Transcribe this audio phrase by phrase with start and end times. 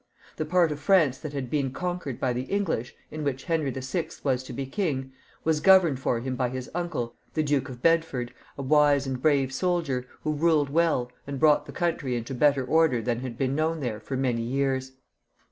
[0.37, 4.09] The part of France that had been conquered by the English, in which Henry VI.
[4.23, 5.11] was to be king
[5.43, 9.53] was governed for him by his uncle, the Duke of Bedford, a wise and brave
[9.53, 13.79] soldier, who ruled well, and brought the country into better order than had been known
[13.79, 14.93] there for many years.